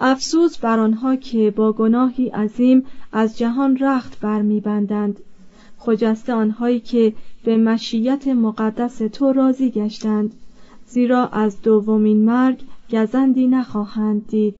افسوس 0.00 0.58
بر 0.58 0.78
آنها 0.78 1.16
که 1.16 1.50
با 1.50 1.72
گناهی 1.72 2.28
عظیم 2.28 2.86
از 3.12 3.38
جهان 3.38 3.78
رخت 3.80 4.20
برمیبندند 4.20 5.20
خجسته 5.78 6.32
آنهایی 6.32 6.80
که 6.80 7.12
به 7.44 7.56
مشیت 7.56 8.28
مقدس 8.28 8.98
تو 8.98 9.32
راضی 9.32 9.70
گشتند 9.70 10.32
زیرا 10.86 11.26
از 11.26 11.62
دومین 11.62 12.24
مرگ 12.24 12.62
گزندی 12.92 13.46
نخواهند 13.46 14.26
دید 14.28 14.56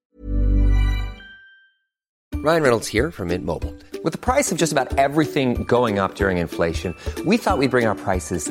Ryan 2.42 2.62
Reynolds 2.62 2.88
here 2.88 3.10
from 3.10 3.28
Mint 3.28 3.44
Mobile. 3.44 3.74
With 4.02 4.14
the 4.16 4.24
price 4.30 4.50
of 4.50 4.56
just 4.56 4.72
about 4.72 4.88
everything 5.06 5.48
going 5.76 5.98
up 5.98 6.14
during 6.14 6.38
inflation, 6.38 6.90
we 7.26 7.36
thought 7.36 7.58
we'd 7.58 7.70
bring 7.76 7.86
our 7.90 7.98
prices 8.08 8.50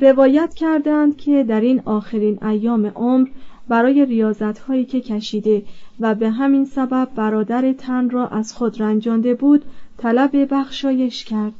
روایت 0.00 0.54
کردند 0.54 1.16
که 1.16 1.44
در 1.44 1.60
این 1.60 1.82
آخرین 1.84 2.44
ایام 2.44 2.86
عمر 2.86 3.28
برای 3.68 4.06
ریاضت 4.06 4.58
هایی 4.58 4.84
که 4.84 5.00
کشیده 5.00 5.62
و 6.00 6.14
به 6.14 6.30
همین 6.30 6.64
سبب 6.64 7.08
برادر 7.14 7.72
تن 7.72 8.10
را 8.10 8.28
از 8.28 8.52
خود 8.52 8.82
رنجانده 8.82 9.34
بود 9.34 9.64
طلب 9.98 10.54
بخشایش 10.54 11.24
کرد. 11.24 11.52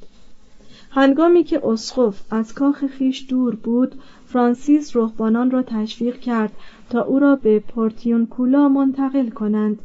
هنگامی 0.90 1.44
که 1.44 1.66
اسقف 1.66 2.22
از 2.30 2.54
کاخ 2.54 2.86
خیش 2.86 3.26
دور 3.28 3.54
بود 3.54 3.94
فرانسیس 4.26 4.96
رهبانان 4.96 5.50
را 5.50 5.62
تشویق 5.62 6.20
کرد 6.20 6.52
تا 6.90 7.02
او 7.02 7.18
را 7.18 7.36
به 7.36 7.58
پورتیونکولا 7.58 8.68
منتقل 8.68 9.28
کنند. 9.28 9.78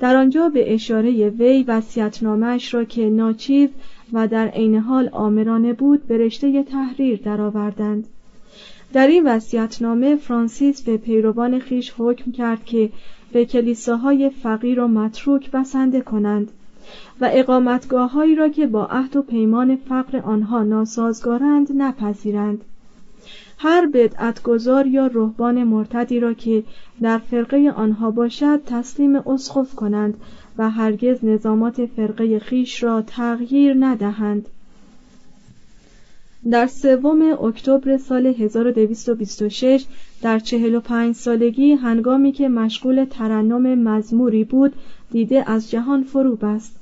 در 0.00 0.16
آنجا 0.16 0.48
به 0.48 0.74
اشاره 0.74 1.28
وی 1.28 1.62
وصیت‌نامه‌اش 1.62 2.74
را 2.74 2.84
که 2.84 3.10
ناچیز 3.10 3.70
و 4.12 4.28
در 4.28 4.48
عین 4.48 4.74
حال 4.78 5.08
آمرانه 5.12 5.72
بود 5.72 6.06
به 6.06 6.18
رشته 6.18 6.62
تحریر 6.62 7.20
درآوردند. 7.22 8.06
در 8.92 9.06
این 9.06 9.26
وصیت‌نامه 9.26 10.16
فرانسیس 10.16 10.82
به 10.82 10.96
پیروان 10.96 11.58
خیش 11.58 11.94
حکم 11.98 12.32
کرد 12.32 12.64
که 12.64 12.90
به 13.32 13.44
کلیساهای 13.44 14.30
فقیر 14.30 14.80
و 14.80 14.88
متروک 14.88 15.50
بسنده 15.50 16.00
کنند 16.00 16.50
و 17.20 17.28
اقامتگاههایی 17.32 18.34
را 18.34 18.48
که 18.48 18.66
با 18.66 18.86
عهد 18.86 19.16
و 19.16 19.22
پیمان 19.22 19.76
فقر 19.76 20.18
آنها 20.18 20.62
ناسازگارند 20.62 21.68
نپذیرند. 21.76 22.64
هر 23.58 23.86
بدعتگذار 23.86 24.86
یا 24.86 25.06
رهبان 25.06 25.64
مرتدی 25.64 26.20
را 26.20 26.32
که 26.32 26.64
در 27.02 27.18
فرقه 27.18 27.72
آنها 27.76 28.10
باشد 28.10 28.60
تسلیم 28.66 29.16
اسقف 29.16 29.74
کنند 29.74 30.14
و 30.58 30.70
هرگز 30.70 31.24
نظامات 31.24 31.86
فرقه 31.86 32.38
خیش 32.38 32.82
را 32.82 33.02
تغییر 33.02 33.76
ندهند. 33.78 34.48
در 36.50 36.66
سوم 36.66 37.22
اکتبر 37.44 37.96
سال 37.96 38.26
1226 38.26 39.84
در 40.22 40.38
45 40.38 41.14
سالگی 41.14 41.72
هنگامی 41.72 42.32
که 42.32 42.48
مشغول 42.48 43.04
ترنم 43.04 43.88
مزموری 43.88 44.44
بود 44.44 44.72
دیده 45.10 45.50
از 45.50 45.70
جهان 45.70 46.02
فرو 46.02 46.36
بست. 46.36 46.76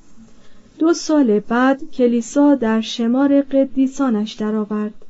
دو 0.79 0.95
سال 0.95 1.41
بعد 1.41 1.91
کلیسا 1.91 2.55
در 2.55 2.81
شمار 2.81 3.41
قدیسانش 3.41 4.33
درآورد. 4.33 5.02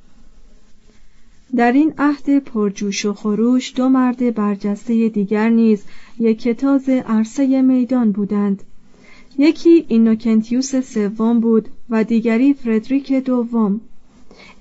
در 1.57 1.73
این 1.73 1.95
عهد 1.99 2.39
پرجوش 2.39 3.07
و 3.07 3.13
خروش 3.13 3.73
دو 3.77 3.89
مرد 3.89 4.35
برجسته 4.35 5.09
دیگر 5.09 5.49
نیز 5.49 5.83
یکتاز 6.19 6.89
عرصه 6.89 7.63
میدان 7.63 8.13
بودند. 8.13 8.63
یکی 9.39 9.85
اینوکنتیوس 9.89 10.77
سوم 10.77 11.41
بود 11.41 11.69
و 11.91 12.05
دیگری 12.05 12.55
فردریک 12.55 13.13
دوم. 13.13 13.81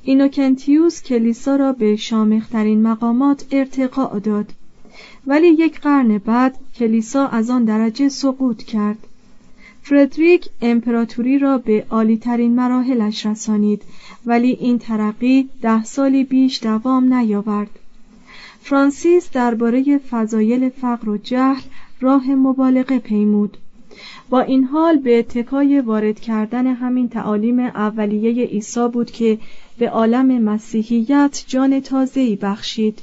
اینوکنتیوس 0.03 1.01
کلیسا 1.01 1.55
را 1.55 1.73
به 1.73 1.95
شامخترین 1.95 2.81
مقامات 2.81 3.45
ارتقا 3.51 4.19
داد. 4.19 4.53
ولی 5.27 5.47
یک 5.47 5.79
قرن 5.79 6.17
بعد 6.17 6.57
کلیسا 6.75 7.27
از 7.27 7.49
آن 7.49 7.65
درجه 7.65 8.09
سقوط 8.09 8.63
کرد. 8.63 9.07
فردریک 9.83 10.49
امپراتوری 10.61 11.39
را 11.39 11.57
به 11.57 11.85
عالیترین 11.89 12.55
مراحلش 12.55 13.25
رسانید 13.25 13.81
ولی 14.25 14.51
این 14.51 14.79
ترقی 14.79 15.49
ده 15.61 15.83
سالی 15.83 16.23
بیش 16.23 16.63
دوام 16.63 17.13
نیاورد. 17.13 17.69
فرانسیس 18.61 19.31
درباره 19.31 19.97
فضایل 19.97 20.69
فقر 20.69 21.09
و 21.09 21.17
جهل 21.17 21.61
راه 22.01 22.29
مبالغه 22.29 22.99
پیمود. 22.99 23.57
با 24.29 24.41
این 24.41 24.63
حال 24.63 24.97
به 24.97 25.19
اتکای 25.19 25.81
وارد 25.81 26.19
کردن 26.19 26.67
همین 26.67 27.09
تعالیم 27.09 27.59
اولیه 27.59 28.45
عیسی 28.45 28.87
بود 28.93 29.11
که 29.11 29.37
به 29.77 29.89
عالم 29.89 30.41
مسیحیت 30.41 31.43
جان 31.47 31.79
تازه‌ای 31.79 32.35
بخشید. 32.35 32.99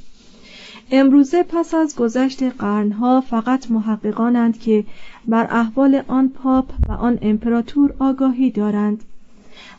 امروزه 0.91 1.43
پس 1.43 1.73
از 1.73 1.95
گذشت 1.95 2.43
قرنها 2.43 3.21
فقط 3.21 3.71
محققانند 3.71 4.59
که 4.59 4.83
بر 5.27 5.47
احوال 5.49 6.01
آن 6.07 6.29
پاپ 6.29 6.69
و 6.89 6.91
آن 6.91 7.19
امپراتور 7.21 7.93
آگاهی 7.99 8.51
دارند 8.51 9.03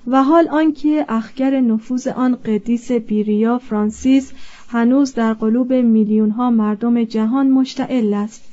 و 0.07 0.23
حال 0.23 0.49
آنکه 0.49 1.05
اخگر 1.09 1.61
نفوذ 1.61 2.07
آن 2.07 2.39
قدیس 2.47 2.93
بیریا 2.93 3.59
فرانسیس 3.59 4.33
هنوز 4.69 5.15
در 5.15 5.33
قلوب 5.33 5.73
میلیون 5.73 6.31
ها 6.31 6.51
مردم 6.51 7.05
جهان 7.05 7.51
مشتعل 7.51 8.15
است. 8.15 8.45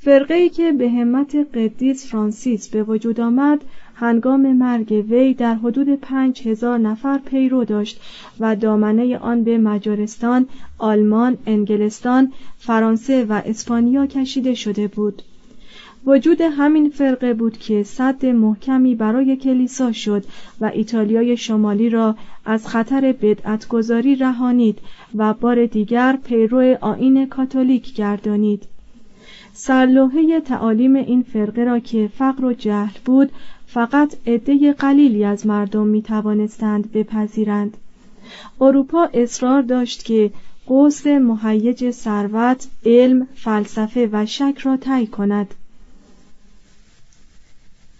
فرقه 0.00 0.34
ای 0.34 0.48
که 0.48 0.72
به 0.72 0.90
همت 0.90 1.36
قدیس 1.54 2.06
فرانسیس 2.06 2.68
به 2.68 2.82
وجود 2.82 3.20
آمد 3.20 3.60
هنگام 3.98 4.52
مرگ 4.52 5.04
وی 5.10 5.34
در 5.34 5.54
حدود 5.54 6.00
پنج 6.00 6.48
هزار 6.48 6.78
نفر 6.78 7.18
پیرو 7.18 7.64
داشت 7.64 8.00
و 8.40 8.56
دامنه 8.56 9.18
آن 9.18 9.44
به 9.44 9.58
مجارستان، 9.58 10.46
آلمان، 10.78 11.38
انگلستان، 11.46 12.32
فرانسه 12.58 13.24
و 13.24 13.42
اسپانیا 13.46 14.06
کشیده 14.06 14.54
شده 14.54 14.88
بود. 14.88 15.22
وجود 16.06 16.40
همین 16.40 16.90
فرقه 16.90 17.34
بود 17.34 17.58
که 17.58 17.82
صد 17.82 18.26
محکمی 18.26 18.94
برای 18.94 19.36
کلیسا 19.36 19.92
شد 19.92 20.24
و 20.60 20.70
ایتالیای 20.74 21.36
شمالی 21.36 21.90
را 21.90 22.16
از 22.44 22.68
خطر 22.68 23.14
بدعتگذاری 23.22 24.14
رهانید 24.14 24.78
و 25.14 25.34
بار 25.34 25.66
دیگر 25.66 26.18
پیرو 26.24 26.76
آین 26.80 27.26
کاتولیک 27.26 27.94
گردانید. 27.94 28.75
سرلوحه 29.58 30.40
تعالیم 30.40 30.94
این 30.96 31.22
فرقه 31.22 31.64
را 31.64 31.78
که 31.78 32.10
فقر 32.18 32.44
و 32.44 32.52
جهل 32.52 32.98
بود 33.04 33.32
فقط 33.66 34.16
عده 34.26 34.72
قلیلی 34.72 35.24
از 35.24 35.46
مردم 35.46 35.86
می 35.86 36.02
توانستند 36.02 36.92
بپذیرند. 36.92 37.76
اروپا 38.60 39.08
اصرار 39.14 39.62
داشت 39.62 40.04
که 40.04 40.30
قوس 40.66 41.06
مهیج 41.06 41.90
ثروت 41.90 42.68
علم 42.86 43.26
فلسفه 43.34 44.08
و 44.12 44.26
شک 44.26 44.58
را 44.62 44.76
طی 44.76 45.06
کند. 45.06 45.54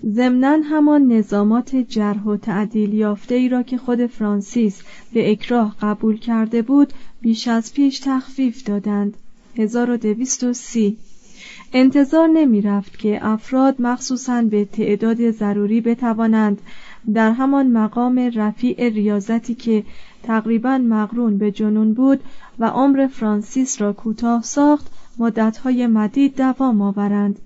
ضمنا 0.06 0.59
همان 0.70 1.12
نظامات 1.12 1.76
جرح 1.76 2.25
و 2.25 2.37
تعدیل 2.37 2.94
یافته 2.94 3.35
ای 3.35 3.49
را 3.49 3.62
که 3.62 3.79
خود 3.79 4.06
فرانسیس 4.06 4.82
به 5.12 5.31
اکراه 5.31 5.76
قبول 5.81 6.19
کرده 6.19 6.62
بود 6.62 6.93
بیش 7.20 7.49
از 7.49 7.75
پیش 7.75 7.99
تخفیف 7.99 8.64
دادند. 8.64 9.17
1230 9.56 10.97
انتظار 11.72 12.28
نمی 12.28 12.60
رفت 12.60 12.98
که 12.98 13.26
افراد 13.26 13.76
مخصوصاً 13.78 14.42
به 14.42 14.64
تعداد 14.64 15.30
ضروری 15.30 15.80
بتوانند 15.80 16.60
در 17.14 17.30
همان 17.30 17.66
مقام 17.66 18.30
رفیع 18.34 18.88
ریاضتی 18.88 19.54
که 19.54 19.84
تقریبا 20.22 20.78
مقرون 20.78 21.38
به 21.38 21.50
جنون 21.50 21.94
بود 21.94 22.20
و 22.58 22.66
عمر 22.66 23.06
فرانسیس 23.06 23.80
را 23.80 23.92
کوتاه 23.92 24.42
ساخت 24.42 24.86
مدتهای 25.18 25.86
مدید 25.86 26.36
دوام 26.36 26.82
آورند. 26.82 27.38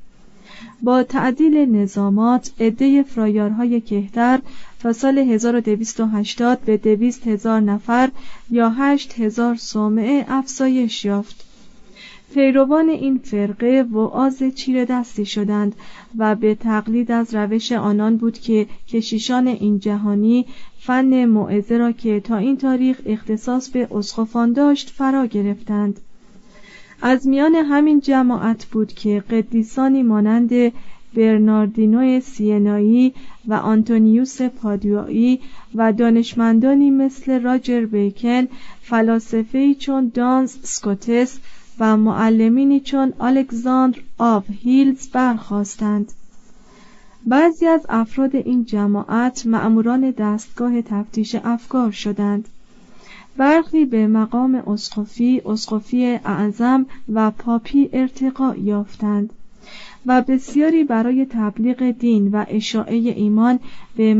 با 0.82 1.02
تعدیل 1.02 1.76
نظامات 1.76 2.50
عده 2.60 3.02
فرایارهای 3.02 3.80
کهتر 3.80 4.40
تا 4.80 4.92
سال 4.92 5.18
1280 5.18 6.58
به 6.58 6.76
دویست 6.76 7.26
هزار 7.26 7.60
نفر 7.60 8.10
یا 8.50 8.70
هشت 8.70 9.20
هزار 9.20 9.56
صومعه 9.56 10.24
افزایش 10.28 11.04
یافت. 11.04 11.49
پیروان 12.34 12.88
این 12.88 13.18
فرقه 13.18 13.86
وعاز 13.92 14.42
چیر 14.54 14.84
دستی 14.84 15.26
شدند 15.26 15.74
و 16.18 16.34
به 16.34 16.54
تقلید 16.54 17.12
از 17.12 17.34
روش 17.34 17.72
آنان 17.72 18.16
بود 18.16 18.38
که 18.38 18.66
کشیشان 18.88 19.46
این 19.46 19.78
جهانی 19.78 20.46
فن 20.78 21.24
معزه 21.24 21.78
را 21.78 21.92
که 21.92 22.20
تا 22.20 22.36
این 22.36 22.56
تاریخ 22.56 23.00
اختصاص 23.06 23.68
به 23.68 23.88
اسقفان 23.90 24.52
داشت 24.52 24.90
فرا 24.90 25.26
گرفتند. 25.26 26.00
از 27.02 27.26
میان 27.26 27.54
همین 27.54 28.00
جماعت 28.00 28.64
بود 28.64 28.92
که 28.92 29.20
قدیسانی 29.30 30.02
مانند 30.02 30.72
برناردینو 31.14 32.20
سینایی 32.20 33.14
و 33.46 33.54
آنتونیوس 33.54 34.42
پادوایی 34.42 35.40
و 35.74 35.92
دانشمندانی 35.92 36.90
مثل 36.90 37.40
راجر 37.42 37.86
بیکن 37.86 38.46
فلاسفه‌ای 38.82 39.74
چون 39.74 40.10
دانز 40.14 40.56
سکوتس 40.62 41.38
و 41.80 41.96
معلمینی 41.96 42.80
چون 42.80 43.12
الکساندر 43.20 43.98
آب 44.18 44.44
هیلز 44.62 45.08
برخواستند 45.08 46.12
بعضی 47.26 47.66
از 47.66 47.86
افراد 47.88 48.36
این 48.36 48.64
جماعت 48.64 49.46
مأموران 49.46 50.10
دستگاه 50.10 50.82
تفتیش 50.82 51.34
افکار 51.34 51.90
شدند 51.90 52.48
برخی 53.36 53.84
به 53.84 54.06
مقام 54.06 54.54
اسقفی، 54.54 55.42
اسقفی 55.46 56.06
اعظم 56.06 56.86
و 57.12 57.30
پاپی 57.30 57.90
ارتقا 57.92 58.54
یافتند 58.54 59.30
و 60.06 60.22
بسیاری 60.22 60.84
برای 60.84 61.26
تبلیغ 61.30 61.90
دین 61.90 62.30
و 62.30 62.44
اشاعه 62.48 62.94
ایمان 62.96 63.58
به 63.96 64.16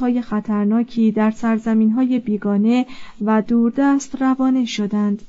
های 0.00 0.22
خطرناکی 0.22 1.12
در 1.12 1.32
های 1.96 2.18
بیگانه 2.18 2.86
و 3.24 3.42
دوردست 3.42 4.22
روانه 4.22 4.64
شدند. 4.64 5.22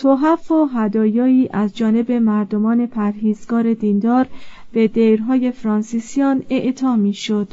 توحف 0.00 0.50
و 0.50 0.66
هدایایی 0.66 1.48
از 1.52 1.76
جانب 1.76 2.12
مردمان 2.12 2.86
پرهیزگار 2.86 3.74
دیندار 3.74 4.26
به 4.72 4.88
دیرهای 4.88 5.50
فرانسیسیان 5.50 6.42
اعطا 6.50 6.96
می‌شد. 6.96 7.48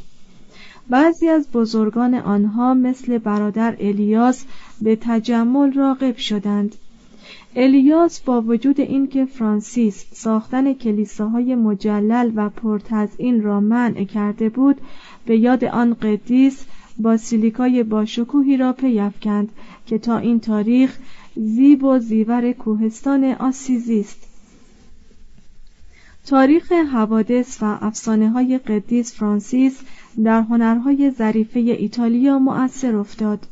بعضی 0.89 1.27
از 1.27 1.47
بزرگان 1.53 2.13
آنها 2.13 2.73
مثل 2.73 3.17
برادر 3.17 3.75
الیاس 3.79 4.45
به 4.81 4.97
تجمل 5.01 5.73
راغب 5.73 6.17
شدند 6.17 6.75
الیاس 7.55 8.19
با 8.19 8.41
وجود 8.41 8.81
اینکه 8.81 9.25
فرانسیس 9.25 10.05
ساختن 10.11 10.73
کلیساهای 10.73 11.55
مجلل 11.55 12.31
و 12.35 12.49
پرتزئین 12.49 13.43
را 13.43 13.59
منع 13.59 14.03
کرده 14.03 14.49
بود 14.49 14.81
به 15.25 15.37
یاد 15.37 15.63
آن 15.63 15.93
قدیس 15.93 16.65
باسیلیکای 16.99 17.83
باشکوهی 17.83 18.57
را 18.57 18.73
پیافکند 18.73 19.49
که 19.85 19.97
تا 19.97 20.17
این 20.17 20.39
تاریخ 20.39 20.97
زیب 21.39 21.83
و 21.83 21.99
زیور 21.99 22.51
کوهستان 22.51 23.23
آسیزی 23.23 23.99
است 23.99 24.27
تاریخ 26.25 26.71
حوادث 26.71 27.57
و 27.63 27.77
افسانه 27.81 28.29
های 28.29 28.57
قدیس 28.57 29.15
فرانسیس 29.15 29.81
در 30.23 30.41
هنرهای 30.41 31.11
ظریفه 31.11 31.59
ایتالیا 31.59 32.39
مؤثر 32.39 32.95
افتاد 32.95 33.47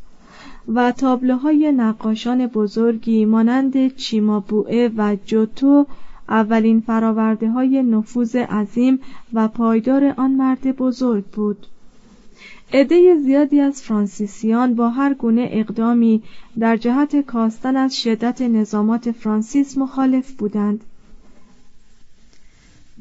و 0.67 0.91
تابلوهای 0.91 1.71
نقاشان 1.71 2.47
بزرگی 2.47 3.25
مانند 3.25 3.95
چیمابوئه 3.95 4.91
و 4.97 5.17
جوتو 5.25 5.85
اولین 6.29 6.79
فراورده 6.79 7.49
های 7.49 7.83
نفوذ 7.83 8.35
عظیم 8.35 8.99
و 9.33 9.47
پایدار 9.47 10.13
آن 10.17 10.31
مرد 10.31 10.75
بزرگ 10.75 11.25
بود. 11.25 11.67
عده 12.73 13.15
زیادی 13.15 13.59
از 13.59 13.81
فرانسیسیان 13.81 14.75
با 14.75 14.89
هر 14.89 15.13
گونه 15.13 15.47
اقدامی 15.51 16.23
در 16.59 16.77
جهت 16.77 17.21
کاستن 17.21 17.77
از 17.77 18.01
شدت 18.01 18.41
نظامات 18.41 19.11
فرانسیس 19.11 19.77
مخالف 19.77 20.31
بودند. 20.31 20.83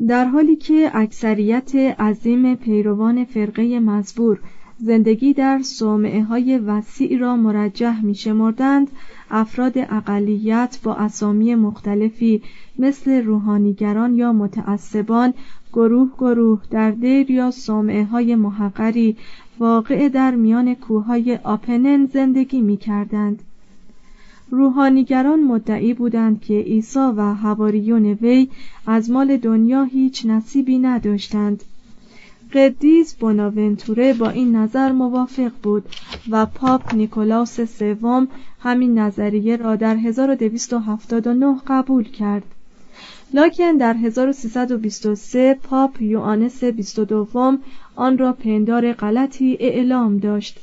در 0.09 0.25
حالی 0.25 0.57
که 0.57 0.91
اکثریت 0.95 1.75
عظیم 1.75 2.55
پیروان 2.55 3.25
فرقه 3.25 3.81
مزبور 3.81 4.41
زندگی 4.79 5.33
در 5.33 5.63
صومعه 5.63 6.23
های 6.23 6.59
وسیع 6.59 7.19
را 7.19 7.37
مرجح 7.37 8.05
می 8.05 8.15
شمردند 8.15 8.91
افراد 9.31 9.73
اقلیت 9.79 10.79
با 10.83 10.95
اسامی 10.95 11.55
مختلفی 11.55 12.43
مثل 12.79 13.25
روحانیگران 13.25 14.15
یا 14.15 14.33
متعصبان 14.33 15.35
گروه 15.73 16.11
گروه 16.19 16.63
در 16.71 16.91
دیر 16.91 17.31
یا 17.31 17.51
صومعه 17.51 18.05
های 18.05 18.35
محقری 18.35 19.17
واقع 19.59 20.09
در 20.09 20.35
میان 20.35 20.75
کوههای 20.75 21.39
آپنن 21.45 22.07
زندگی 22.07 22.61
می 22.61 22.77
کردند. 22.77 23.43
روحانیگران 24.51 25.43
مدعی 25.43 25.95
بودند 25.95 26.41
که 26.41 26.55
عیسی 26.55 26.99
و 26.99 27.35
حواریون 27.35 28.07
وی 28.07 28.49
از 28.87 29.11
مال 29.11 29.37
دنیا 29.37 29.83
هیچ 29.83 30.27
نصیبی 30.27 30.79
نداشتند 30.79 31.65
قدیس 32.55 33.15
بوناونتوره 33.15 34.15
با 34.15 34.31
این 34.31 34.57
نظر 34.57 34.93
موافق 34.93 35.51
بود 35.63 35.85
و 36.31 36.47
پاپ 36.47 36.95
نیکولاس 36.95 37.61
سوم 37.61 38.29
همین 38.61 38.99
نظریه 38.99 39.57
را 39.57 39.77
در 39.77 39.97
1279 39.97 41.57
قبول 41.67 42.05
کرد 42.05 42.43
لاکن 43.35 43.77
در 43.77 43.95
1323 43.95 45.59
پاپ 45.63 46.03
یوانس 46.03 46.65
22 46.65 47.25
آن 47.97 48.19
را 48.19 48.33
پندار 48.33 48.93
غلطی 48.93 49.57
اعلام 49.61 50.19
داشت 50.19 50.59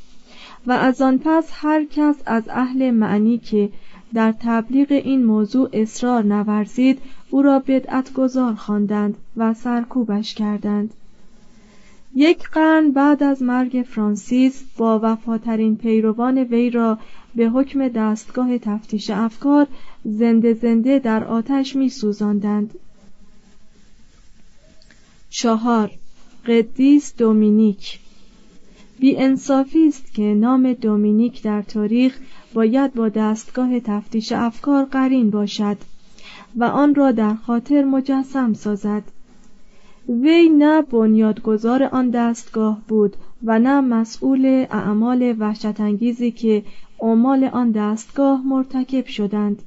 و 0.67 0.71
از 0.71 1.01
آن 1.01 1.19
پس 1.25 1.50
هر 1.51 1.85
کس 1.85 2.15
از 2.25 2.43
اهل 2.50 2.91
معنی 2.91 3.38
که 3.38 3.69
در 4.13 4.33
تبلیغ 4.39 4.91
این 4.91 5.25
موضوع 5.25 5.69
اصرار 5.73 6.23
نورزید 6.23 7.00
او 7.29 7.41
را 7.41 7.59
بدعت 7.59 8.13
گذار 8.13 8.53
خواندند 8.53 9.15
و 9.38 9.53
سرکوبش 9.53 10.33
کردند 10.33 10.93
یک 12.15 12.50
قرن 12.50 12.91
بعد 12.91 13.23
از 13.23 13.43
مرگ 13.43 13.85
فرانسیس 13.89 14.63
با 14.77 15.00
وفاترین 15.03 15.77
پیروان 15.77 16.38
وی 16.38 16.69
را 16.69 16.97
به 17.35 17.50
حکم 17.50 17.88
دستگاه 17.88 18.57
تفتیش 18.57 19.09
افکار 19.09 19.67
زنده 20.03 20.53
زنده 20.53 21.00
در 21.00 21.23
آتش 21.23 21.75
می 21.75 21.89
سوزاندند. 21.89 22.73
چهار 25.29 25.91
قدیس 26.48 27.13
دومینیک. 27.17 28.00
بی 29.00 29.17
انصافی 29.17 29.88
است 29.88 30.13
که 30.13 30.21
نام 30.21 30.74
دومینیک 30.74 31.43
در 31.43 31.62
تاریخ 31.62 32.19
باید 32.53 32.93
با 32.93 33.10
دستگاه 33.10 33.79
تفتیش 33.79 34.31
افکار 34.31 34.86
قرین 34.86 35.29
باشد 35.29 35.77
و 36.55 36.63
آن 36.63 36.95
را 36.95 37.12
در 37.12 37.33
خاطر 37.33 37.83
مجسم 37.83 38.53
سازد. 38.53 39.03
وی 40.10 40.50
نه 40.50 40.81
بنیادگذار 40.81 41.83
آن 41.83 42.10
دستگاه 42.10 42.81
بود 42.88 43.15
و 43.43 43.60
نه 43.60 43.81
مسئول 43.81 44.65
اعمال 44.71 45.36
وحشتانگیزی 45.39 46.31
که 46.31 46.63
عمال 47.00 47.43
آن 47.43 47.71
دستگاه 47.71 48.41
مرتکب 48.45 49.05
شدند. 49.05 49.62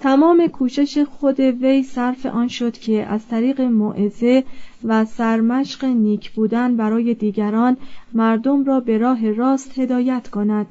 تمام 0.00 0.46
کوشش 0.46 0.98
خود 0.98 1.40
وی 1.40 1.82
صرف 1.82 2.26
آن 2.26 2.48
شد 2.48 2.72
که 2.72 3.06
از 3.06 3.28
طریق 3.28 3.60
موعظه 3.60 4.44
و 4.84 5.04
سرمشق 5.04 5.84
نیک 5.84 6.30
بودن 6.30 6.76
برای 6.76 7.14
دیگران 7.14 7.76
مردم 8.12 8.64
را 8.64 8.80
به 8.80 8.98
راه 8.98 9.32
راست 9.32 9.78
هدایت 9.78 10.28
کند 10.28 10.66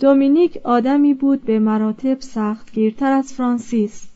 دومینیک 0.00 0.58
آدمی 0.64 1.14
بود 1.14 1.44
به 1.44 1.58
مراتب 1.58 2.20
سختگیرتر 2.20 3.12
از 3.12 3.32
فرانسیس 3.32 4.06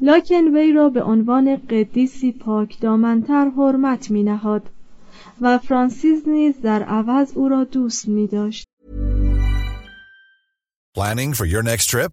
لاکن 0.00 0.56
وی 0.56 0.72
را 0.72 0.88
به 0.88 1.02
عنوان 1.02 1.56
قدیسی 1.56 2.32
پاک 2.32 2.80
دامنتر 2.80 3.50
حرمت 3.56 4.10
می 4.10 4.22
نهاد 4.22 4.62
و 5.40 5.58
فرانسیس 5.58 6.28
نیز 6.28 6.60
در 6.60 6.82
عوض 6.82 7.32
او 7.34 7.48
را 7.48 7.64
دوست 7.64 8.08
می 8.08 8.26
داشت. 8.26 8.66
Planning 10.98 11.34
for 11.34 11.46
your 11.46 11.62
next 11.62 11.86
trip? 11.90 12.12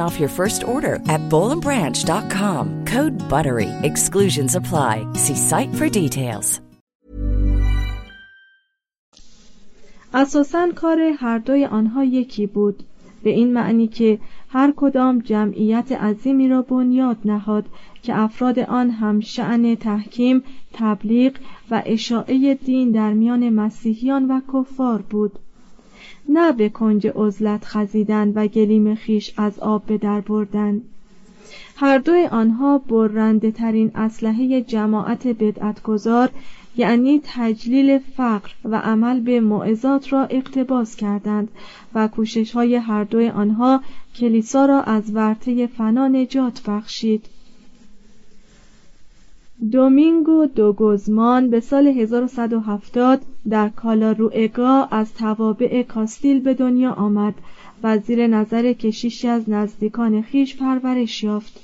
off 0.00 0.20
your 0.20 0.28
first 0.28 0.62
order 0.62 0.96
at 1.14 1.20
bowlandbranch.com. 1.32 2.84
Code 2.84 3.18
BUTTERY. 3.28 3.70
Exclusions 3.82 4.54
apply. 4.54 4.94
See 5.14 5.34
site 5.50 5.74
for 5.74 5.88
details. 5.88 6.60
اساساً 10.14 10.68
کار 10.76 10.98
هر 11.18 11.38
دوی 11.38 11.64
آنها 11.64 12.04
یکی 12.04 12.46
بود 12.46 12.82
به 13.22 13.30
این 13.30 13.52
معنی 13.52 13.86
که 13.86 14.18
هر 14.48 14.72
کدام 14.76 15.18
جمعیت 15.18 15.92
عظیمی 15.92 16.48
را 16.48 16.62
بنیاد 16.62 17.16
نهاد 17.24 17.64
که 18.02 18.18
افراد 18.18 18.58
آن 18.58 18.90
هم 18.90 19.20
شعن 19.20 19.74
تحکیم، 19.74 20.42
تبلیغ 20.72 21.32
و 21.70 21.82
اشاعه 21.86 22.54
دین 22.54 22.90
در 22.90 23.12
میان 23.12 23.48
مسیحیان 23.48 24.30
و 24.30 24.40
کفار 24.54 25.02
بود 25.02 25.38
نه 26.28 26.52
به 26.52 26.68
کنج 26.68 27.06
عزلت 27.06 27.64
خزیدن 27.64 28.32
و 28.34 28.46
گلیم 28.46 28.94
خیش 28.94 29.32
از 29.36 29.58
آب 29.58 29.86
به 29.86 29.98
در 29.98 30.20
بردن 30.20 30.80
هر 31.76 31.98
دوی 31.98 32.26
آنها 32.26 32.78
برنده 32.78 33.50
ترین 33.50 33.90
اسلحه 33.94 34.62
جماعت 34.62 35.26
بدعتگذار 35.26 36.30
یعنی 36.76 37.20
تجلیل 37.24 37.98
فقر 37.98 38.50
و 38.64 38.76
عمل 38.76 39.20
به 39.20 39.40
معزات 39.40 40.12
را 40.12 40.24
اقتباس 40.24 40.96
کردند 40.96 41.48
و 41.94 42.08
کوشش 42.08 42.52
های 42.52 42.74
هر 42.74 43.04
دوی 43.04 43.28
آنها 43.28 43.82
کلیسا 44.16 44.66
را 44.66 44.82
از 44.82 45.14
ورطه 45.14 45.66
فنا 45.66 46.08
نجات 46.08 46.62
بخشید. 46.66 47.24
دومینگو 49.60 50.46
دوگوزمان 50.46 51.50
به 51.50 51.60
سال 51.60 51.86
1170 51.86 53.22
در 53.48 53.68
کالاروئگا 53.68 54.88
از 54.90 55.14
توابع 55.14 55.82
کاستیل 55.82 56.40
به 56.40 56.54
دنیا 56.54 56.92
آمد 56.92 57.34
و 57.82 57.98
زیر 57.98 58.26
نظر 58.26 58.72
کشیشی 58.72 59.28
از 59.28 59.50
نزدیکان 59.50 60.22
خیش 60.22 60.56
پرورش 60.56 61.22
یافت. 61.22 61.60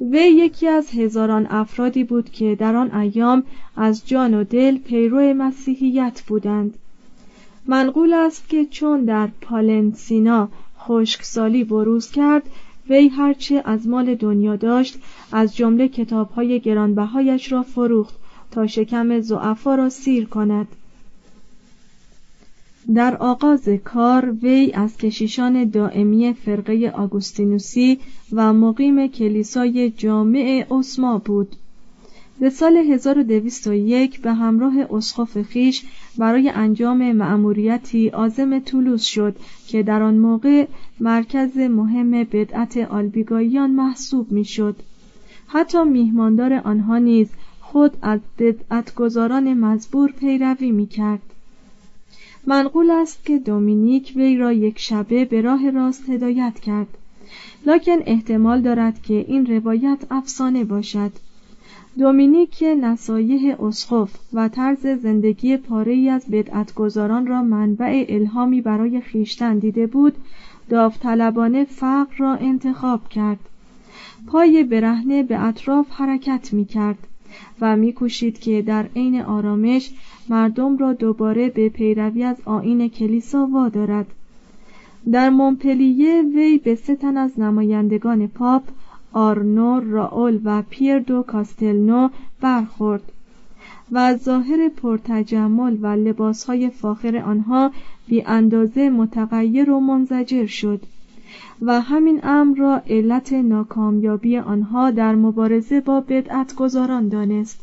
وی 0.00 0.20
یکی 0.20 0.68
از 0.68 0.90
هزاران 0.90 1.46
افرادی 1.50 2.04
بود 2.04 2.30
که 2.30 2.54
در 2.54 2.76
آن 2.76 2.94
ایام 2.94 3.42
از 3.76 4.08
جان 4.08 4.34
و 4.34 4.44
دل 4.44 4.78
پیرو 4.78 5.34
مسیحیت 5.34 6.22
بودند. 6.26 6.74
منقول 7.66 8.12
است 8.12 8.48
که 8.48 8.64
چون 8.64 9.04
در 9.04 9.28
پالنسینا 9.40 10.48
خشکسالی 10.78 11.64
بروز 11.64 12.10
کرد 12.10 12.42
وی 12.90 13.08
هرچه 13.08 13.62
از 13.64 13.86
مال 13.88 14.14
دنیا 14.14 14.56
داشت 14.56 14.98
از 15.32 15.56
جمله 15.56 15.88
کتابهای 15.88 16.60
گرانبهایش 16.60 17.52
را 17.52 17.62
فروخت 17.62 18.14
تا 18.50 18.66
شکم 18.66 19.20
زعفا 19.20 19.74
را 19.74 19.88
سیر 19.88 20.24
کند. 20.24 20.68
در 22.94 23.16
آغاز 23.16 23.68
کار 23.84 24.30
وی 24.42 24.72
از 24.74 24.96
کشیشان 24.96 25.64
دائمی 25.64 26.32
فرقه 26.32 26.92
آگوستینوسی 26.94 27.98
و 28.32 28.52
مقیم 28.52 29.06
کلیسای 29.06 29.90
جامع 29.90 30.66
اسما 30.70 31.18
بود. 31.18 31.56
به 32.40 32.50
سال 32.50 32.76
1201 32.76 34.20
به 34.20 34.32
همراه 34.32 34.74
اسقف 34.90 35.42
خیش 35.42 35.82
برای 36.18 36.48
انجام 36.48 37.12
مأموریتی 37.12 38.08
عازم 38.08 38.58
طولوس 38.58 39.02
شد 39.02 39.36
که 39.66 39.82
در 39.82 40.02
آن 40.02 40.14
موقع 40.14 40.66
مرکز 41.00 41.56
مهم 41.56 42.10
بدعت 42.10 42.76
آلبیگاییان 42.76 43.70
محسوب 43.70 44.32
می‌شد. 44.32 44.76
حتی 45.46 45.84
میهماندار 45.84 46.52
آنها 46.52 46.98
نیز 46.98 47.28
خود 47.60 47.96
از 48.02 48.20
بدعتگزاران 48.38 49.54
مزبور 49.54 50.12
پیروی 50.12 50.70
می‌کرد. 50.70 51.22
منقول 52.46 52.90
است 52.90 53.24
که 53.24 53.38
دومینیک 53.38 54.12
وی 54.16 54.36
را 54.36 54.52
یک 54.52 54.78
شبه 54.78 55.24
به 55.24 55.40
راه 55.40 55.70
راست 55.70 56.10
هدایت 56.10 56.60
کرد 56.60 56.86
لکن 57.66 57.96
احتمال 58.06 58.60
دارد 58.60 59.02
که 59.02 59.24
این 59.28 59.46
روایت 59.46 59.98
افسانه 60.10 60.64
باشد 60.64 61.12
دومینیک 61.98 62.64
نصایح 62.80 63.62
اسقف 63.62 64.18
و 64.32 64.48
طرز 64.48 64.86
زندگی 64.86 65.56
پاره 65.56 66.10
از 66.10 66.24
بدعتگزاران 66.30 67.26
را 67.26 67.42
منبع 67.42 68.04
الهامی 68.08 68.60
برای 68.60 69.00
خیشتن 69.00 69.58
دیده 69.58 69.86
بود 69.86 70.14
داوطلبانه 70.68 71.64
فقر 71.64 72.14
را 72.18 72.34
انتخاب 72.34 73.08
کرد. 73.08 73.38
پای 74.26 74.64
برهنه 74.64 75.22
به 75.22 75.44
اطراف 75.44 75.86
حرکت 75.90 76.52
می 76.52 76.64
کرد 76.64 76.98
و 77.60 77.76
میکوشید 77.76 78.38
که 78.38 78.62
در 78.62 78.86
عین 78.96 79.20
آرامش 79.20 79.90
مردم 80.28 80.76
را 80.76 80.92
دوباره 80.92 81.48
به 81.48 81.68
پیروی 81.68 82.22
از 82.22 82.36
آین 82.44 82.88
کلیسا 82.88 83.46
وادارد. 83.46 84.06
در 85.12 85.30
مونپلیه 85.30 86.22
وی 86.22 86.58
به 86.58 86.74
سه 86.74 86.96
تن 86.96 87.16
از 87.16 87.40
نمایندگان 87.40 88.26
پاپ 88.26 88.62
آرنو 89.14 89.80
راول 89.80 90.40
و 90.44 90.62
پیر 90.70 90.98
دو 90.98 91.22
کاستلنو 91.22 92.08
برخورد 92.40 93.02
و 93.92 94.16
ظاهر 94.16 94.68
پرتجمل 94.68 95.76
و 95.82 95.86
لباسهای 95.86 96.70
فاخر 96.70 97.16
آنها 97.16 97.70
بی 98.06 98.22
اندازه 98.22 98.90
متغیر 98.90 99.70
و 99.70 99.80
منزجر 99.80 100.46
شد 100.46 100.80
و 101.62 101.80
همین 101.80 102.20
امر 102.22 102.58
را 102.58 102.82
علت 102.88 103.32
ناکامیابی 103.32 104.38
آنها 104.38 104.90
در 104.90 105.14
مبارزه 105.14 105.80
با 105.80 106.00
بدعتگذاران 106.00 107.08
دانست. 107.08 107.60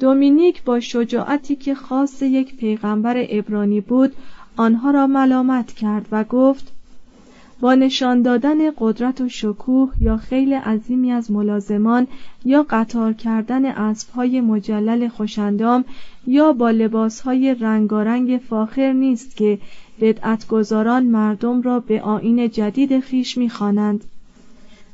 دومینیک 0.00 0.64
با 0.64 0.80
شجاعتی 0.80 1.56
که 1.56 1.74
خاص 1.74 2.22
یک 2.22 2.56
پیغمبر 2.56 3.26
ابرانی 3.28 3.80
بود 3.80 4.12
آنها 4.56 4.90
را 4.90 5.06
ملامت 5.06 5.72
کرد 5.72 6.06
و 6.12 6.24
گفت 6.24 6.72
با 7.60 7.74
نشان 7.74 8.22
دادن 8.22 8.58
قدرت 8.78 9.20
و 9.20 9.28
شکوه 9.28 9.92
یا 10.00 10.16
خیل 10.16 10.54
عظیمی 10.54 11.12
از 11.12 11.30
ملازمان 11.30 12.06
یا 12.44 12.66
قطار 12.70 13.12
کردن 13.12 13.64
اسبهای 13.64 14.40
مجلل 14.40 15.08
خوشندام 15.08 15.84
یا 16.26 16.52
با 16.52 16.70
لباسهای 16.70 17.54
رنگارنگ 17.54 18.40
فاخر 18.48 18.92
نیست 18.92 19.36
که 19.36 19.58
بدعتگذاران 20.00 21.06
مردم 21.06 21.62
را 21.62 21.80
به 21.80 22.02
آین 22.02 22.50
جدید 22.50 23.00
خیش 23.00 23.38
می‌خوانند 23.38 24.04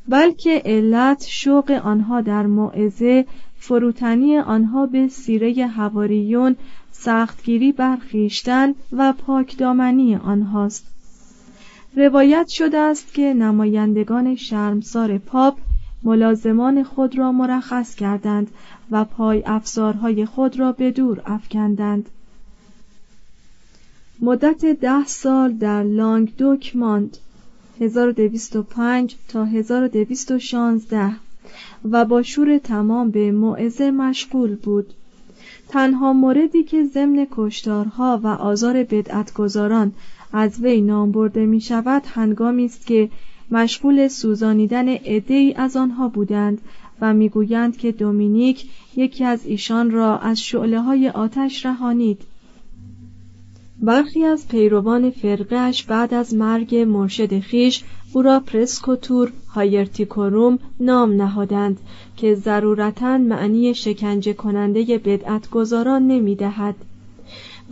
بلکه 0.09 0.62
علت 0.64 1.26
شوق 1.28 1.71
آنها 1.71 2.21
در 2.21 2.47
موعظه 2.47 3.26
فروتنی 3.59 4.38
آنها 4.38 4.87
به 4.87 5.09
سیره 5.09 5.66
هواریون 5.66 6.57
سختگیری 6.90 7.73
برخیشتن 7.73 8.75
و 8.92 9.12
پاکدامنی 9.12 10.16
آنهاست. 10.16 10.91
روایت 11.96 12.49
شده 12.49 12.78
است 12.78 13.14
که 13.14 13.34
نمایندگان 13.34 14.37
شرمسار 14.37 15.18
پاپ 15.18 15.58
ملازمان 16.02 16.82
خود 16.82 17.18
را 17.18 17.32
مرخص 17.32 17.94
کردند 17.94 18.50
و 18.90 19.04
پای 19.04 19.42
افزارهای 19.46 20.26
خود 20.26 20.58
را 20.58 20.72
به 20.72 20.90
دور 20.90 21.22
افکندند. 21.26 22.08
مدت 24.20 24.64
ده 24.64 25.06
سال 25.06 25.52
در 25.52 25.82
لانگدوک 25.82 26.76
ماند 26.76 27.16
1205 27.80 29.16
تا 29.28 29.44
1216 29.44 31.12
و 31.90 32.04
با 32.04 32.22
شور 32.22 32.58
تمام 32.58 33.11
به 33.11 33.32
موعظه 33.32 33.90
مشغول 33.90 34.54
بود. 34.54 34.94
تنها 35.68 36.12
موردی 36.12 36.62
که 36.62 36.84
ضمن 36.84 37.26
کشتارها 37.30 38.20
و 38.22 38.26
آزار 38.26 38.82
بدعتگذاران 38.82 39.92
از 40.33 40.61
وی 40.61 40.81
نام 40.81 41.12
برده 41.12 41.47
می 41.47 41.61
شود 41.61 42.03
هنگامی 42.07 42.65
است 42.65 42.87
که 42.87 43.11
مشغول 43.51 44.09
سوزانیدن 44.09 44.89
عدهای 44.89 45.55
از 45.55 45.77
آنها 45.77 46.09
بودند 46.09 46.61
و 47.01 47.15
می‌گویند 47.15 47.77
که 47.77 47.93
دومینیک 47.93 48.67
یکی 48.97 49.25
از 49.25 49.47
ایشان 49.47 49.91
را 49.91 50.19
از 50.19 50.41
شعله 50.41 50.81
های 50.81 51.09
آتش 51.09 51.67
رهانید. 51.67 52.23
برخی 53.83 54.25
از 54.25 54.49
پیروان 54.49 55.11
فرقهش 55.11 55.83
بعد 55.83 56.15
از 56.15 56.35
مرگ 56.35 56.77
مرشد 56.77 57.39
خیش 57.39 57.85
او 58.12 58.23
را 58.23 58.41
پرسکوتور 58.41 59.33
هایرتیکوروم 59.55 60.59
نام 60.81 61.12
نهادند 61.12 61.81
که 62.17 62.35
ضرورتا 62.35 63.19
معنی 63.19 63.75
شکنجه 63.75 64.33
کننده 64.33 64.99
بدعتگذاران 64.99 66.07
نمی 66.07 66.35
دهد 66.35 66.75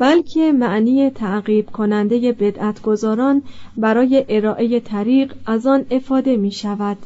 بلکه 0.01 0.53
معنی 0.53 1.11
تعقیب 1.11 1.71
کننده 1.71 2.33
بدعتگذاران 2.33 3.43
برای 3.77 4.25
ارائه 4.29 4.81
طریق 4.81 5.35
از 5.47 5.67
آن 5.67 5.87
افاده 5.91 6.37
می 6.37 6.53
شود. 6.53 6.97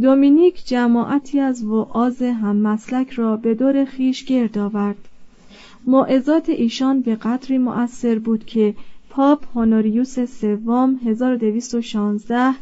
دومینیک 0.00 0.66
جماعتی 0.66 1.40
از 1.40 1.64
وعاز 1.64 2.22
هم 2.22 2.56
مسلک 2.56 3.10
را 3.10 3.36
به 3.36 3.54
دور 3.54 3.84
خیش 3.84 4.24
گرد 4.24 4.58
آورد. 4.58 4.96
موعظات 5.86 6.48
ایشان 6.48 7.00
به 7.00 7.14
قدری 7.14 7.58
مؤثر 7.58 8.18
بود 8.18 8.44
که 8.44 8.74
پاپ 9.10 9.44
هونوریوس 9.54 10.20
سوم 10.20 11.00
1216 11.06 12.54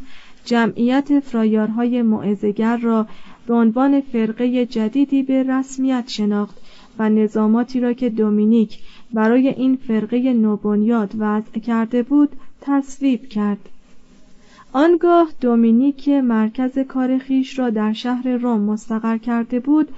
جمعیت 0.44 1.20
فرایارهای 1.20 2.02
معزگر 2.02 2.76
را 2.76 3.06
به 3.46 3.54
عنوان 3.54 4.00
فرقه 4.00 4.66
جدیدی 4.66 5.22
به 5.22 5.42
رسمیت 5.42 6.04
شناخت. 6.06 6.63
و 6.98 7.08
نظاماتی 7.08 7.80
را 7.80 7.92
که 7.92 8.10
دومینیک 8.10 8.78
برای 9.12 9.48
این 9.48 9.76
فرقه 9.76 10.32
نوبنیاد 10.32 11.14
وضع 11.18 11.58
کرده 11.60 12.02
بود 12.02 12.28
تصویب 12.60 13.28
کرد. 13.28 13.68
آنگاه 14.72 15.28
دومینیک 15.40 16.08
مرکز 16.08 16.78
کار 16.78 17.18
خیش 17.18 17.58
را 17.58 17.70
در 17.70 17.92
شهر 17.92 18.28
روم 18.28 18.60
مستقر 18.60 19.18
کرده 19.18 19.60
بود 19.60 19.88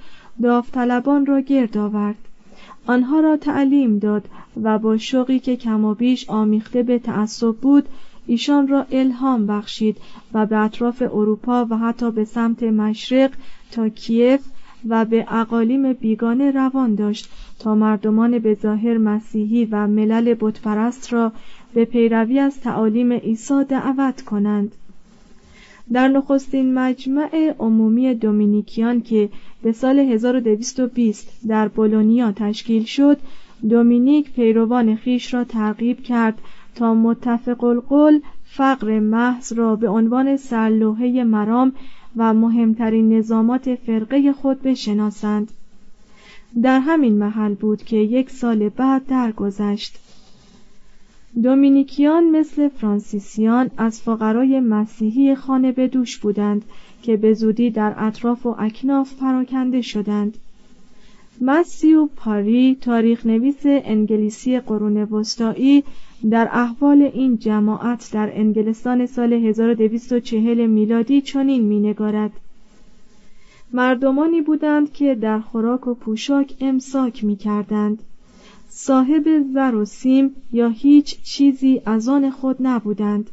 داوطلبان 0.41 1.25
را 1.25 1.39
گرد 1.39 1.77
آورد. 1.77 2.15
آنها 2.87 3.19
را 3.19 3.37
تعلیم 3.37 3.99
داد 3.99 4.29
و 4.63 4.79
با 4.79 4.97
شوقی 4.97 5.39
که 5.39 5.55
کم 5.55 5.85
و 5.85 5.93
بیش 5.93 6.29
آمیخته 6.29 6.83
به 6.83 6.99
تعصب 6.99 7.55
بود 7.55 7.85
ایشان 8.27 8.67
را 8.67 8.85
الهام 8.91 9.47
بخشید 9.47 9.97
و 10.33 10.45
به 10.45 10.57
اطراف 10.57 11.01
اروپا 11.01 11.67
و 11.69 11.77
حتی 11.77 12.11
به 12.11 12.25
سمت 12.25 12.63
مشرق 12.63 13.31
تا 13.71 13.89
کیف 13.89 14.41
و 14.89 15.05
به 15.05 15.25
اقالیم 15.29 15.93
بیگانه 15.93 16.51
روان 16.51 16.95
داشت 16.95 17.29
تا 17.59 17.75
مردمان 17.75 18.39
به 18.39 18.53
ظاهر 18.53 18.97
مسیحی 18.97 19.65
و 19.65 19.87
ملل 19.87 20.35
بتپرست 20.39 21.13
را 21.13 21.31
به 21.73 21.85
پیروی 21.85 22.39
از 22.39 22.59
تعالیم 22.61 23.13
عیسی 23.13 23.63
دعوت 23.63 24.21
کنند. 24.21 24.71
در 25.93 26.07
نخستین 26.07 26.73
مجمع 26.73 27.55
عمومی 27.59 28.13
دومینیکیان 28.13 29.01
که 29.01 29.29
به 29.63 29.71
سال 29.71 29.99
1220 29.99 31.27
در 31.47 31.67
بولونیا 31.67 32.31
تشکیل 32.31 32.83
شد 32.83 33.17
دومینیک 33.69 34.31
پیروان 34.31 34.95
خیش 34.95 35.33
را 35.33 35.43
ترغیب 35.43 36.03
کرد 36.03 36.37
تا 36.75 36.93
متفق 36.93 37.63
القول 37.63 38.19
فقر 38.45 38.99
محض 38.99 39.53
را 39.53 39.75
به 39.75 39.89
عنوان 39.89 40.37
سرلوحه 40.37 41.23
مرام 41.23 41.73
و 42.17 42.33
مهمترین 42.33 43.13
نظامات 43.13 43.75
فرقه 43.75 44.33
خود 44.33 44.61
بشناسند. 44.61 45.51
در 46.61 46.79
همین 46.79 47.17
محل 47.17 47.53
بود 47.53 47.83
که 47.83 47.97
یک 47.97 48.29
سال 48.29 48.69
بعد 48.69 49.05
درگذشت. 49.05 49.99
دومینیکیان 51.43 52.23
مثل 52.23 52.69
فرانسیسیان 52.69 53.71
از 53.77 54.01
فقرای 54.01 54.59
مسیحی 54.59 55.35
خانه 55.35 55.71
به 55.71 55.87
دوش 55.87 56.17
بودند 56.17 56.65
که 57.01 57.17
به 57.17 57.33
زودی 57.33 57.71
در 57.71 57.93
اطراف 57.97 58.45
و 58.45 58.55
اکناف 58.59 59.15
پراکنده 59.15 59.81
شدند. 59.81 60.37
مسیو 61.41 62.05
پاری 62.05 62.77
تاریخ 62.81 63.25
نویس 63.25 63.61
انگلیسی 63.65 64.59
قرون 64.59 64.97
وسطایی 64.97 65.83
در 66.31 66.49
احوال 66.51 67.01
این 67.01 67.37
جماعت 67.37 68.09
در 68.13 68.31
انگلستان 68.33 69.05
سال 69.05 69.33
1240 69.33 70.65
میلادی 70.65 71.21
چنین 71.21 71.61
مینگارد 71.61 72.31
مردمانی 73.73 74.41
بودند 74.41 74.93
که 74.93 75.15
در 75.15 75.39
خوراک 75.39 75.87
و 75.87 75.93
پوشاک 75.93 76.55
امساک 76.59 77.23
می 77.23 77.35
کردند. 77.35 78.03
صاحب 78.69 79.43
زر 79.53 79.75
و 79.75 79.85
سیم 79.85 80.35
یا 80.51 80.69
هیچ 80.69 81.23
چیزی 81.23 81.81
از 81.85 82.07
آن 82.07 82.29
خود 82.29 82.57
نبودند 82.59 83.29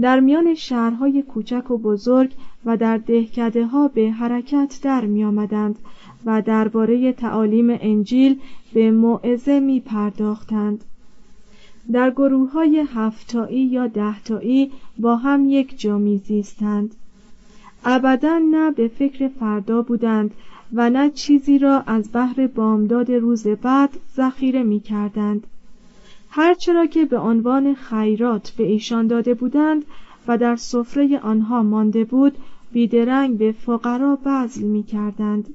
در 0.00 0.20
میان 0.20 0.54
شهرهای 0.54 1.22
کوچک 1.22 1.70
و 1.70 1.78
بزرگ 1.78 2.32
و 2.64 2.76
در 2.76 2.96
دهکده 2.96 3.66
ها 3.66 3.88
به 3.88 4.10
حرکت 4.10 4.78
در 4.82 5.04
می 5.04 5.24
آمدند 5.24 5.78
و 6.26 6.42
درباره 6.42 7.12
تعالیم 7.12 7.66
انجیل 7.70 8.40
به 8.72 8.90
موعظه 8.90 9.60
می 9.60 9.80
پرداختند. 9.80 10.84
در 11.92 12.10
گروه 12.10 12.50
های 12.50 12.86
هفتایی 12.94 13.64
یا 13.64 13.86
دهتایی 13.86 14.70
با 14.98 15.16
هم 15.16 15.50
یک 15.50 15.80
جا 15.80 16.00
زیستند. 16.24 16.94
ابدا 17.84 18.38
نه 18.38 18.70
به 18.70 18.88
فکر 18.88 19.28
فردا 19.28 19.82
بودند 19.82 20.30
و 20.72 20.90
نه 20.90 21.10
چیزی 21.10 21.58
را 21.58 21.80
از 21.80 22.10
بحر 22.12 22.46
بامداد 22.46 23.12
روز 23.12 23.46
بعد 23.46 23.90
ذخیره 24.16 24.62
می 24.62 24.80
کردند. 24.80 25.46
هرچرا 26.30 26.86
که 26.86 27.04
به 27.04 27.18
عنوان 27.18 27.74
خیرات 27.74 28.50
به 28.50 28.64
ایشان 28.64 29.06
داده 29.06 29.34
بودند 29.34 29.84
و 30.28 30.38
در 30.38 30.56
سفره 30.56 31.18
آنها 31.18 31.62
مانده 31.62 32.04
بود 32.04 32.38
بیدرنگ 32.72 33.38
به 33.38 33.52
فقرا 33.52 34.16
بذل 34.16 34.62
می 34.62 34.82
کردند. 34.82 35.54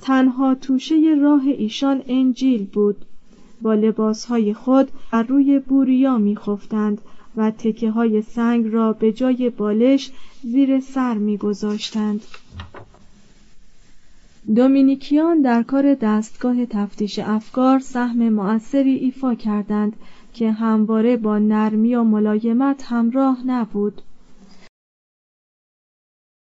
تنها 0.00 0.54
توشه 0.54 1.16
راه 1.22 1.42
ایشان 1.46 2.02
انجیل 2.08 2.66
بود 2.66 2.96
با 3.62 3.74
لباسهای 3.74 4.54
خود 4.54 4.88
بر 5.12 5.22
روی 5.22 5.58
بوریا 5.58 6.18
میخفتند 6.18 7.00
و 7.36 7.50
تکه 7.50 7.90
های 7.90 8.22
سنگ 8.22 8.66
را 8.72 8.92
به 8.92 9.12
جای 9.12 9.50
بالش 9.50 10.10
زیر 10.42 10.80
سر 10.80 11.14
میگذاشتند. 11.14 12.20
دومینیکیان 14.54 15.42
در 15.42 15.62
کار 15.62 15.94
دستگاه 15.94 16.66
تفتیش 16.66 17.18
افکار 17.18 17.78
سهم 17.78 18.28
مؤثری 18.28 18.94
ایفا 18.94 19.34
کردند 19.34 19.96
که 20.34 20.52
همواره 20.52 21.16
با 21.16 21.38
نرمی 21.38 21.94
و 21.94 22.02
ملایمت 22.02 22.82
همراه 22.86 23.46
نبود 23.46 24.02